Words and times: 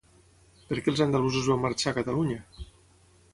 Per 0.71 0.77
què 0.85 0.89
els 0.93 1.03
andalusos 1.05 1.51
van 1.51 1.61
marxar 1.67 1.93
a 1.93 1.97
Catalunya? 1.99 2.39